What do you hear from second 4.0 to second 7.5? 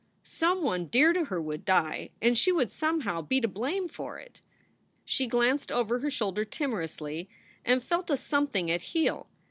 it. She glanced over her shoulder timorously